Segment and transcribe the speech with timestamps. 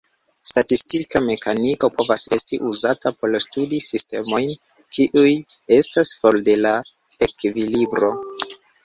[0.51, 4.55] Statistika mekaniko povas esti uzata por studi sistemojn
[4.97, 5.29] kiuj
[5.77, 6.73] estas for de la
[7.27, 8.11] ekvilibro.